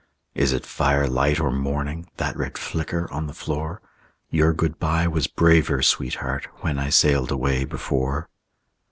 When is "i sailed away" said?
6.79-7.65